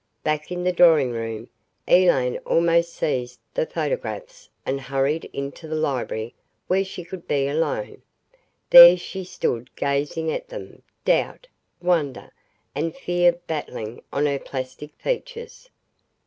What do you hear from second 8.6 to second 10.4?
There she stood gazing